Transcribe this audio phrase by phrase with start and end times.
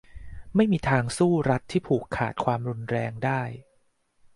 [0.55, 3.41] ไม่มีทางสู้รัฐที่ผูกขาดความรุนแรงได้